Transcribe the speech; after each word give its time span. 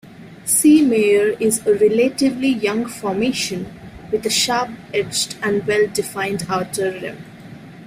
C. 0.45 0.83
Mayer 0.83 1.37
is 1.39 1.59
a 1.67 1.75
relatively 1.75 2.47
young 2.47 2.87
formation, 2.87 3.67
with 4.11 4.25
a 4.25 4.31
sharp-edged 4.31 5.35
and 5.43 5.63
well-defined 5.67 6.43
outer 6.49 6.89
rim. 6.89 7.23